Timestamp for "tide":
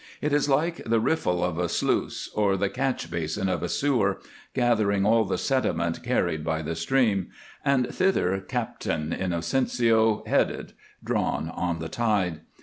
11.87-12.39